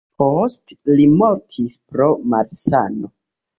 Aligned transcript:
Poste 0.21 0.77
li 0.99 1.05
mortis 1.19 1.77
pro 1.93 2.09
malsano. 2.37 3.15